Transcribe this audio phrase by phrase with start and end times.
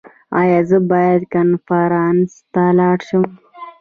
[0.39, 3.23] ایا زه باید کنفرانس ته لاړ شم؟